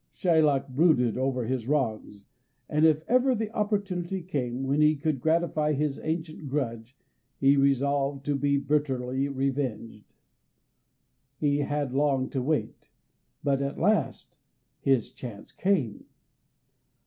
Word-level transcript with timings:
Shylock 0.11 0.67
brooded 0.69 1.15
over 1.15 1.45
his 1.45 1.67
wrongs, 1.67 2.25
and 2.67 2.85
if 2.85 3.03
ever 3.07 3.35
the 3.35 3.51
opportunity 3.51 4.23
came 4.23 4.63
when 4.63 4.81
he 4.81 4.95
could 4.95 5.21
gratify 5.21 5.73
his 5.73 5.99
ancient 6.03 6.47
grudge, 6.47 6.97
he 7.37 7.55
resolved 7.55 8.25
to 8.25 8.35
be 8.35 8.57
bitterly 8.57 9.27
revenged. 9.29 10.11
He 11.37 11.59
had 11.59 11.93
long 11.93 12.31
to 12.31 12.41
wait, 12.41 12.89
but 13.43 13.61
at 13.61 13.77
last 13.77 14.39
his 14.79 15.11
chance 15.11 15.51
came. 15.51 16.05